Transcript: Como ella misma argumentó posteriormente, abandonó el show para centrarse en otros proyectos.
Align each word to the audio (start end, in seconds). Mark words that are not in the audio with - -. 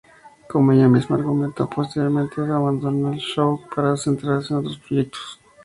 Como 0.49 0.71
ella 0.71 0.87
misma 0.87 1.17
argumentó 1.17 1.69
posteriormente, 1.69 2.41
abandonó 2.41 3.13
el 3.13 3.19
show 3.19 3.61
para 3.75 3.95
centrarse 3.95 4.51
en 4.51 4.61
otros 4.61 4.79
proyectos. 4.79 5.39